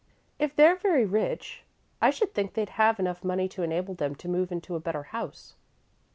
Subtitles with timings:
[0.39, 1.61] "If they're very rich,
[2.01, 5.03] I should think they'd have enough money to enable them to move into a better
[5.03, 5.53] house."